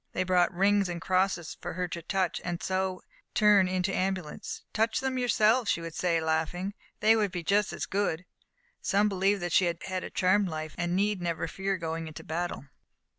[0.13, 3.03] They brought rings and crosses for her to touch, and so
[3.35, 4.63] turn into amulets.
[4.73, 8.25] "Touch them yourselves," she would say, laughing, "they will be just as good."
[8.81, 12.65] Some believed that she had a charmed life, and need never fear going into battle.